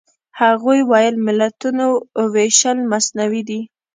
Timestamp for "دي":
3.49-3.61